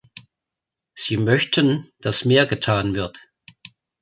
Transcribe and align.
Sie 0.95 1.15
möchten, 1.15 1.87
dass 1.99 2.25
mehr 2.25 2.47
getan 2.47 2.95
wird. 2.95 3.19